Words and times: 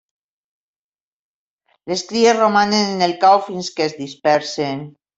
Les 1.93 2.05
cries 2.13 2.41
romanen 2.41 2.97
en 2.97 3.07
el 3.11 3.17
cau 3.27 3.41
fins 3.51 3.73
que 3.79 3.89
es 3.91 3.99
dispersen. 4.05 4.87